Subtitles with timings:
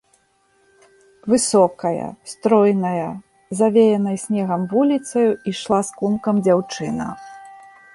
[1.31, 3.11] Высокая, стройная,
[3.61, 7.07] завеянай снегам вуліцаю ішла з клумкам дзяўчына.